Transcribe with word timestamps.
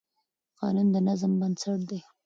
قانون 0.59 0.87
د 0.93 0.97
نظم 1.07 1.31
بنسټ 1.41 1.79
دی. 1.89 1.99